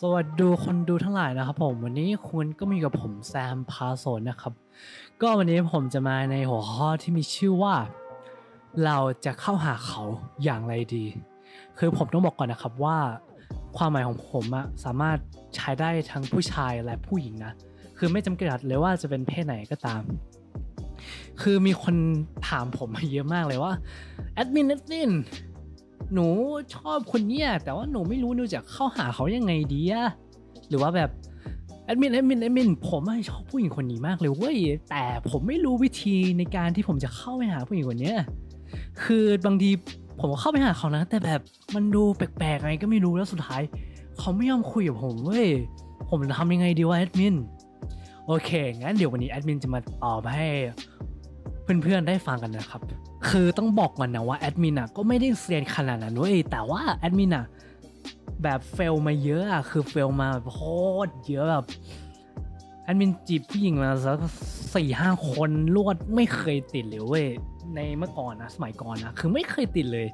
[0.00, 4.52] สวัสดีคนดูทั้งหลายนะครับผมวันนี้คุณก็มีกับผมแซมพาโซนนะครับ
[5.20, 7.74] ก็วันนี้ผมจะมาในหัวข้อที่มีชื่อว่า
[8.84, 10.02] เราจะเข้าหาเขา
[10.44, 11.04] อย่างไรดี
[11.78, 12.98] คือผมต้องบอกก่อนนะครับว่า
[13.76, 15.18] ความหมายของผมอะสามารถ
[15.54, 17.52] ใช้ได้ทั้งผู้ชายและผู้หญิงนะ
[17.98, 20.02] คือไม่จำกัดเลยว่าจะเป็นเพศไหนก็ตาม
[21.42, 21.96] คือมีคน
[22.48, 23.72] ถามผมมาเยอะมากเลยว่า
[24.34, 25.12] แอดมินแอดมิน
[26.14, 26.26] หนู
[26.74, 30.06] ชอบคนเนี้ยแต่ว่าหนูไม่รู้หนูจะเข้าหาเขายังไงดีอะ
[30.68, 31.10] หรือว่าแบบ
[31.84, 34.58] แอดมินแอดมินแอดมินผมชอบผู้หญิงคนนี้มากเลยเว้ย
[34.90, 38.18] แต่ผมไม่รู้วิธีในการที่ผมจะเข้าไปหาผู้หญิงคนเนี้ย
[39.02, 39.70] คือบางที
[40.20, 41.40] ผมเข้าไปหาเขานะ แต่แบบ
[41.74, 43.62] มันดูแปลกๆไงก็ไม่รู้แล้วสุดท้าย
[44.18, 45.48] เขาไม่ยอมคุยกับผมเว้ย
[46.10, 47.34] ผมจะทำยังไงดีวะแอดมิน
[48.26, 50.46] โอเคงั้นเดี๋ยววันนี้แอดมินจะมาตอบให้
[51.82, 52.80] เพื่อนๆได้ฟังกันนะครับ
[53.28, 57.46] คือต้องบอกก่อนนะว่าแอดมินอะก็ไม่ได้เซียนขนาดนั้นเว้ยแต่ว่าแอดมินอะ
[58.42, 60.62] แบบ fail มาเยอะอะคือ fail มาแบบโค
[61.06, 61.64] ตรเยอะแบบ
[62.84, 64.18] แอดมินจีบผู้หญิงมาสัก
[64.74, 67.26] สี่ห้าคนรวดไม่เคยติดเลยเว้ย
[67.74, 70.06] ในเมื่อก่อนนะสมัยก่อนนะคือไม่เคยติดเลย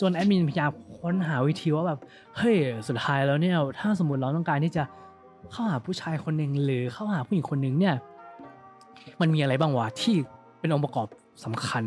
[0.00, 1.98] จนแอดมินพยายามค้นหาวิธีว่าแบบ
[2.36, 2.56] เฮ้ย
[2.88, 4.84] สุดท้ายแล้วเนี่ยถ้าสมมติเราต้องการที่จะ
[5.52, 7.94] เข้าหาผู้ชายคนหนึ่งหรือเข้าหาผู้หญิงคนหนึ่งเนี่ย
[9.20, 10.16] มันมีอะไรบ้างวะที่
[10.60, 11.08] เป็นองค์ประกอบ
[11.44, 11.82] สำคัญ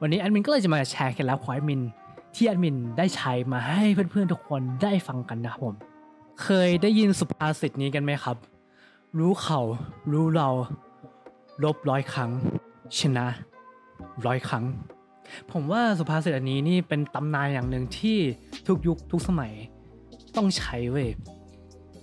[0.00, 1.82] วันนี้แอดมินก็เลยจะมาแชร์เคล็ดลับของแอดมิน
[2.34, 5.74] ที่แอดมินได้ใช้มาให้เพื่อนๆทุกคนได้ฟังกันนะครับผม
[6.42, 8.36] เคยได้ยินสุภาษิตนี้กันไหมครับ
[9.18, 9.60] รู้เขา
[10.12, 10.48] รู้เรา
[11.64, 12.30] ลบร้อยครั้ง
[12.98, 13.26] ชนะ
[14.26, 14.64] ร้อยครั้ง
[15.52, 18.18] ผมว่าสุภาษิตอันนี้นี่เป็นตำนานอย่างหนึ่งที่
[18.66, 19.52] ทุกยุคทุกสมัย
[20.36, 21.08] ต้องใช้เว้ย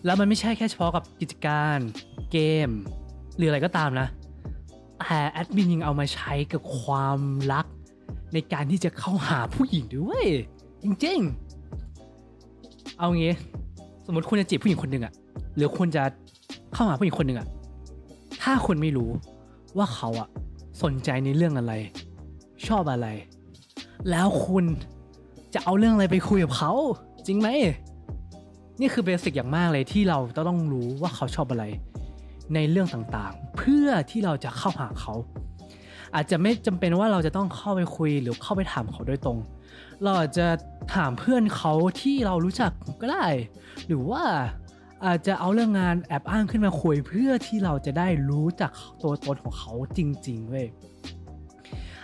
[0.05, 1.77] แล้วมันไม่ใช่แค่เฉพาะกับกิจการ
[2.31, 2.37] เก
[2.67, 2.69] ม
[3.37, 4.07] หรืออะไรก็ตามนะ
[4.99, 7.19] แต่แอดมินยังเอามาใช้กับความ
[7.53, 7.65] รัก
[8.33, 10.23] ในการที่จะเข้าหาผู้หญิงด้วย
[10.83, 13.33] จริงๆ เอางี้
[14.05, 15.13] สมมติคุณจะจีบผู้หญิงคนหนึ่งอะ
[15.55, 16.03] หรือคุณจะ
[16.73, 17.47] เข้าหาผู้หญิงคนหนึ่งอะ
[18.41, 19.09] ถ้าคุณไม่รู้
[19.77, 20.27] ว่าเขาอะ
[20.83, 21.73] สนใจในเรื่องอะไร
[22.67, 23.07] ชอบอะไร
[24.09, 24.65] แล้วคุณ
[25.53, 26.71] จะเอาเรื่องอะไรไปคุยกับเขา
[27.27, 27.49] จริงไหม
[28.79, 31.63] นี่คือเบสิกอย่างมากเลยที่เราต้องรู้ว่าเขาชอบอะไร
[32.55, 35.13] ในเรื่องต่างๆ เพื่อที่เราจะเข้าหาเขา
[36.15, 39.37] อาจจะไม่จำเป็นว่าเราจะต้องเข้าไปคุยหรือเข้าไปถามเขาโดยตรง
[40.03, 40.47] เราอาจจะ
[40.95, 42.71] ถามเพื่อนเขาที่เรารู้จัก
[43.01, 43.27] ก็ได้
[43.87, 44.23] หรือว่า
[45.05, 48.71] อาจจะเอาเรื่องงานแอบอ้างขึ้นมาคุยเพื่อที่เราจะได้รู้จัก
[49.03, 50.67] ตัวตนของเขาจริงๆเว้ย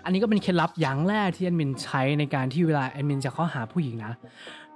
[0.03, 4.13] อันนี้ก็เป็นเคล็ดลับอย่างแรกที่แอดมินใช้ในการที่เวลาแอดมินจะเข้าหาผู้หญิงนะ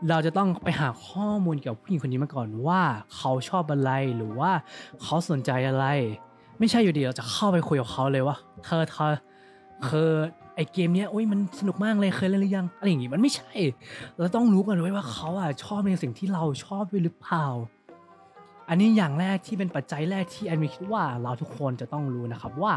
[0.09, 2.81] เราจะต้องไปหาข้อมูลเกี่ยวกับผู้หญิงคนนี้มาก่อนว่า
[3.15, 4.51] เขาชอบอะไรหรือว่า
[5.03, 5.85] เขาสนใจอะไร
[6.59, 9.13] ไม่ใช่อยู่ดีเราจะเข้าไปคุยกับเขาเลยว่าเธอเธอ
[9.85, 10.11] เคอ
[10.55, 13.51] ไอเกมเนี้ยโอ้ยมันสนุกมากเลยเคยเล่นหรือยังอะไรอย่างงี้มันไม่ใช่
[14.17, 17.45] เราต้องรู้ก่อนด้วยว่าเขาอะชอบในสิ่งที่เราชอบด้วยหรือเปล่า
[18.69, 22.73] อันนี้อย่างแรกที่เป็นปัจจัยแรกที่แอนมิคิดว่าเราทุกคนจะต้องรู้นะครับว่า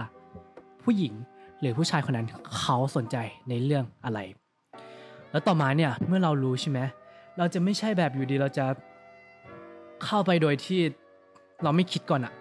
[0.82, 1.14] ผู้หญิง
[1.60, 2.26] หรือผู้ชายคนนั้น
[2.58, 3.16] เขาสนใจ
[3.48, 4.18] ในเรื่องอะไร
[5.30, 8.66] แล้วต่อมาเนี่ยเมื่อเรารู้ใช่ไหมเเราจะไม่ใช่แบบอยู่ดีเราจะ
[10.04, 10.80] เข้าไปโดยที่
[11.62, 12.34] เราไม่คิดก่อนอะ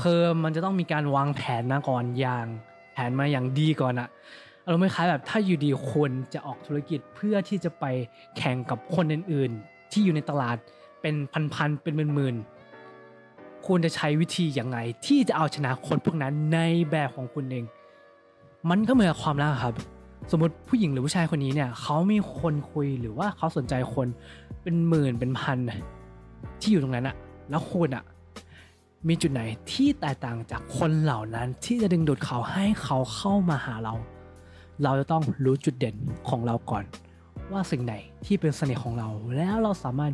[0.00, 2.46] คือมันจะต้องมีการวางแผนมาก่อนอย่าง
[2.92, 4.08] แผนมาอย่างดีก่อนอะ
[4.68, 7.84] เราไม่คล้ายแบบถ้าอยู่ดีคนจะออกธุรกิจเพื่อที่จะไป
[8.36, 10.56] แข่งกับคนอื่นๆ ที่อยู่ในตลาด
[11.02, 11.14] เป็น
[11.54, 16.58] พันๆเป็นหมื่นๆคุณจะใช้วิธีอย่างไง ที่จะเอาชนะคนพวกนั้นใน
[16.90, 17.64] แบบของคุณเอง
[18.70, 19.74] มันก็เหมือนความรักครับ
[20.30, 24.06] สมมติผู้หญิงหรือผู้ชายคนนี้เนี่ยเขามีคนคุยหรือว่าเขาสนใจคน
[24.62, 25.58] เป็นหมื่นเป็นพัน
[26.60, 27.16] ที่อยู่ตรงนั้นอะ
[27.50, 28.04] แล้วคุณอะ
[29.08, 29.42] มีจุดไหน
[29.72, 33.94] ที่แตกต่างจากคนเหล่านั้นที่จะดึงดูดเขาให้เขาเข้ามาหาเรา
[34.82, 35.96] เราจะต้องรู้จุดเด่น
[36.28, 36.84] ของเราก่อน
[37.52, 40.12] ว่าสิ่งไหนที่เป็นเสน่ห์ของเรา แล้วเราสามารถ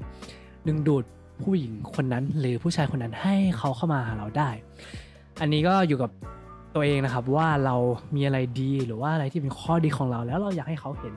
[0.66, 1.04] ดึงดูด
[1.43, 4.50] ผู้หญิงคนนั้น หรือผู้ชายคนนั้นให้เขาเข้ามาหาเราได้
[5.41, 6.10] อันนี้ก็อยู่กับ
[6.75, 7.77] ตัวเองนะครับว่าเรา
[8.15, 11.15] มีอะไรดีหรือว่าอะไรที่เป็นข้อดีของเรา แล้วเราอยากให้เขาเห็น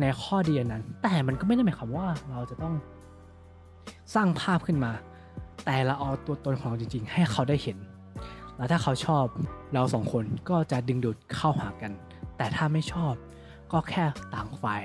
[0.00, 2.74] ในข้อดีอันนั้น แต่มันก็ไม่ได้หมายความว่าเราจะต้อง
[4.14, 4.92] สร้างภาพขึ้นมา
[5.64, 7.78] แต่เราเอาตัวตนของเราจริง ๆ ให้เขาได้เห็น
[8.56, 9.24] แล้วถ้าเขาชอบ
[9.72, 11.92] เราสองคนก็จะดึงดูดเข้าหากัน
[12.36, 13.14] แต่ถ้าไม่ชอบ
[13.72, 14.04] ก็แค่
[14.34, 14.82] ต่างฝ่าย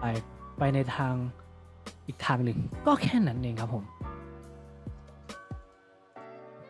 [0.00, 0.04] ไป
[0.58, 1.14] ไปในทาง
[2.06, 3.84] อีกทางหนึ่งก็แค่นั้นเองครับผม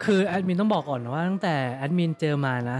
[0.05, 2.79] คือแอดมินต้องบอกก่อนว่าตั้งแต่แอดมินเจอมานะ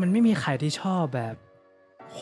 [0.00, 1.34] มันไม่มีใครที่ชอบแบบ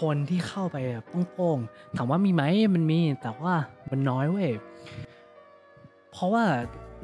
[0.01, 1.05] คนที่เข้าไปแบบ
[1.35, 2.43] โป้งๆถามว่ามีไหม
[2.75, 3.55] มันมีแต่ว่า
[3.91, 4.51] มันน้อยเว้ย
[6.13, 6.43] เพราะว่า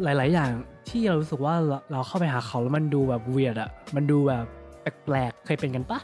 [0.02, 0.50] หลาย ๆ อย่าง
[0.88, 1.54] ที่เรารู้สึกว่า
[1.90, 4.44] เราเข้าไปหาเขาแล้วมันดูแบบเวียดอะมันดูแบบ
[5.04, 6.00] แปลกๆเคยเป็นกันปะ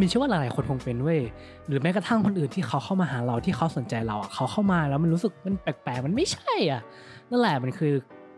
[0.00, 1.20] มีเชื่อว่าหลายๆคนคงเป็นเว้ย
[1.66, 6.80] หรือแม้กระทั่งคนอื่นที่เขาเข้ามาหาเราที่เขาสนใจเราอะเขาเข้ามาแล้วมันรู้สึกมันแปลกๆมันไม่ใช่อะ
[7.30, 7.92] นั่นแหละมันคือ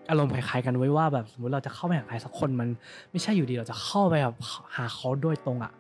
[0.08, 2.68] อารมณ์คล้ายๆกันไว้ว่าแบบสมมติเราจะเข้าไปหาใครสักคนมัน
[3.10, 4.36] ไม่ใช่อยู่ดีเราจะเข้าไปแบบ
[4.76, 5.72] หาเขาโดยตรงอะ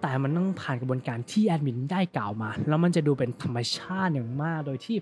[0.00, 4.96] แต่มันต้องผ่านกระบวนการที่แอดมินได้กล่าวมา แล้วมันจะดูเป็นธรรมชาติอย่างมากโดยที่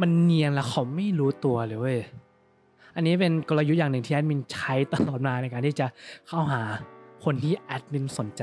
[0.00, 1.98] มันเนียนแล้วเขาไม่รู้ตัวเลยเว้ย
[2.96, 5.86] อันนี้เป็นกลยุทธ์อย่างหนึ่งที่แอดมินใช้ตลอดมาในการที่จะ
[6.28, 6.62] เข้าหา
[7.24, 8.42] คนที่แอดมินสนใจ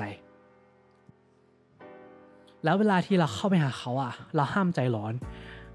[2.63, 5.13] แล้วเวลาที่เราเข้าไปหาเขาอะเราห้ามใจร้อน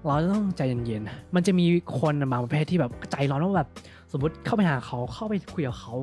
[0.05, 1.65] เราต้องใจเย็นๆ มันจะมี
[1.99, 3.69] คนบางประเภทที่แบบใจร้อนว่าแบบ
[4.11, 5.95] สมมติเข้าไปหาเขาเข้าไปคุยกับเขา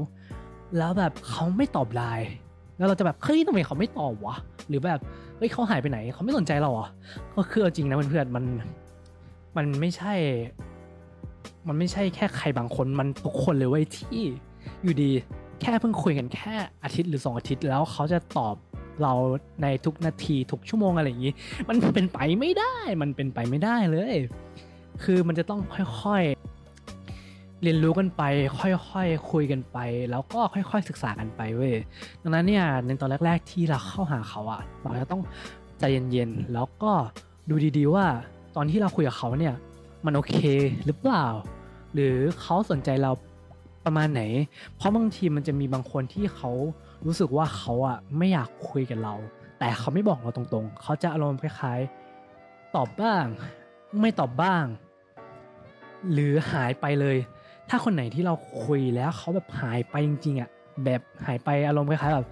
[0.79, 2.29] แล้วแบบเขาไม่ตอบไลน์
[2.79, 4.37] แล้วเราจะแบบเฮ้ยทำไมเขาไม่ตอบวะ
[4.69, 5.01] หรือแบบ
[5.37, 6.89] เฮ้ยเขาหายไปไหนเขาไม่สนใจเราอะ
[7.37, 8.45] ก็คือจริงนะเพื่อนๆมัน
[9.57, 10.15] มันไม่ใช่
[11.69, 14.21] มันไม่ใช่แค่ใครบางคนมันทุกคนเลยเว้ยที่
[14.83, 15.11] อยู่ดี
[15.61, 16.53] แค่เพิ่งคุยกันแค่
[16.85, 18.55] อาทิตย์หรือสองอาทิตย์แล้วเขาจะตอบ
[19.03, 19.13] เรา
[19.63, 21.33] ในทุกนาทีทุกชั่วโมงอะไรอย่างนี้
[21.69, 24.17] มันเป็นไปไม่ได้ มันเป็นไปไม่ได้เลย
[25.05, 25.61] คือมันจะต้อง
[26.03, 28.23] ค่อยๆ เรียนรู้กันไป
[28.61, 29.79] ค่อยๆ คุยกันไป
[30.11, 31.75] แล้วก็ค่อยๆ ศึกษากันไปเว้ย
[32.23, 35.23] ดังนั้นเนี่ยในตอนแรก ๆ ที่เราเข้าหาเขาอะเราจะต้อง
[35.79, 36.93] ใจเย็นๆ แล้วก็
[37.49, 38.07] ดูดีๆว่า
[38.57, 39.55] ตอนที่เราคุยกับเขาเนี่ย
[40.05, 40.37] มันโอเค
[40.85, 41.27] หรือเปล่า
[41.95, 43.11] หรือเขาสนใจเรา
[43.85, 44.23] ประมาณไหน
[44.77, 46.51] เพราะบางทีมันจะมีบางคนที่เขา
[47.07, 49.15] รู้สึกว่าเขาอะไม่อยากคุยกับเรา
[49.59, 53.25] แต่เขาไม่บอกเราตรงๆ เขาจะอารมณ์คล้ายๆ ตอบบ้าง
[54.01, 54.65] ไม่ตอบบ้าง
[56.13, 57.17] หรือหายไปเลย
[57.69, 58.35] ถ้าคนไหนที่เรา
[58.65, 60.51] คุยแล้วเขาแบบหายไปจริงๆอะ
[60.85, 62.29] แบบหายไปอารมณ์คล้ายๆแบบ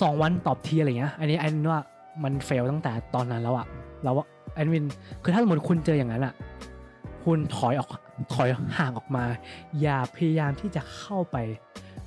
[0.00, 1.80] สองวันตอบทีอะไรเงี้ย อันนี้ไอ้นว่า
[2.24, 3.66] มันเฟลตั้งแต่ตอนนั้นแล้วอะ
[4.02, 4.84] เราว่าแอดมิน
[5.22, 6.34] คือถ้าสมมติคุณเจออย่างนั้นอะ
[7.24, 7.88] คุณถอยออก
[8.34, 8.48] ถอย
[8.78, 9.24] ห่างออกมา
[9.80, 11.36] อย่าพยายามที่จะเข้าไป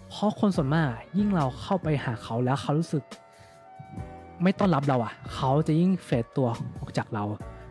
[0.09, 3.03] เพราะคนส่วนมากยิ่งเราเข้าไปหาเขาแล้วเขารู้สึก
[4.43, 6.47] ไม่ต้อนรับเราอะ เขาจะยิ่งเฟดตัว
[6.79, 7.23] ออกจากเรา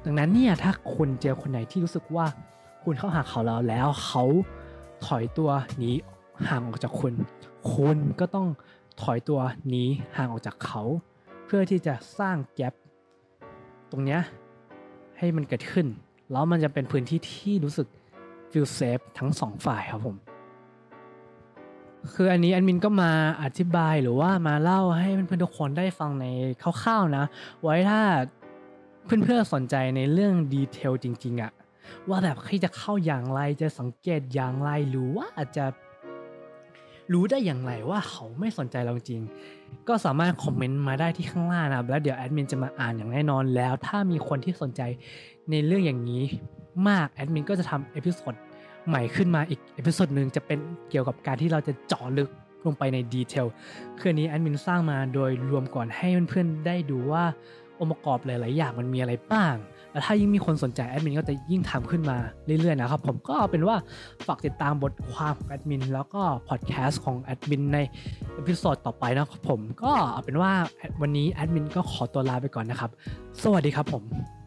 [0.04, 2.26] ดังนั้นเนี่ยถ้าคุณเจอคนไหนที่รู้สึกว่า
[2.84, 4.24] คุณเข้าหาเขาแล้วแล้วเขา
[5.06, 5.90] ถอยตัวหนี
[6.48, 7.14] ห่างออกจากคุณ
[7.72, 8.48] คุณก็ต้อง
[9.02, 9.84] ถอยตัวหนี
[10.16, 10.82] ห่างออกจากเขา
[11.44, 12.74] เพื่อที่จะสร้าง gap
[13.90, 14.20] ตรงเนี้ย
[15.18, 15.86] ให้มันเกิดขึ้น
[16.32, 17.88] แล้วมันจะเป็นพื้นที่ที่รู้สึก
[18.50, 20.16] feel safe ทั้งสองฝ่ายครับผม
[22.12, 23.12] คืออันนี้แอดมินก็มา
[23.42, 26.26] อธิบายหรือว่ามาเล่าให้เพื่อนๆทุกคนได้ฟังใน
[26.62, 27.24] คร่าวๆนะ
[27.62, 28.00] ไว้ถ้า
[29.04, 31.52] เพื่อนๆสนใจในเรื่อง detail จริงๆอะ
[32.08, 35.64] ว่าแบบใครจะเข้าอย่างไรจะสังเกตอย่างไรหรือว่าอาจจะ
[37.12, 39.20] รู้ได้อย่างไรว่าเขาไม่สนใจเราจริง
[39.88, 44.82] ก็สามารถคอมเมนต์มาได้ที่ข้างล่างนะแล้วเดี๋ยวแอดมินจะมาอ่านอย่างแน่นอนแล้ว ถ้ามีคนที่สนใจ
[45.50, 46.22] ในเรื่องอย่างนี้
[46.88, 48.34] มากแอดมินก็จะทำ episode
[48.88, 50.58] ใหม่ขึ้นมาอีก episode หนึ่งจะเป็น
[50.90, 52.28] เกี่ยวกับการที่เราจะเจาะลึก
[52.66, 53.46] ลงไปใน detail
[53.98, 57.24] คือนี้แอดมินสร้างมาโดยรวมก่อนให้เพื่อนๆได้ดูว่า
[57.80, 59.54] องค์ประกอบหลาย ๆ อย่างมันมีอะไรบ้าง
[59.92, 62.16] แล้วถ้ายิ่งมีคนสนใจแอดมินก็จะยิ่งทำขึ้นมา
[62.60, 63.76] เรื่อย ๆ นะครับ ผมก็เอาเป็นว่า
[64.26, 67.78] ฝากติดตามบทความของแอดมินแล้วก็พอดแคสต์ของแอดมินใน
[68.34, 70.52] episode ต่อไปนะครับผมก็เอาเป็นว่า
[71.00, 72.90] วันนี้แอดมินก็ขอตัวลาไปก่อนนะครับ
[73.42, 74.37] สวัสดีครับผม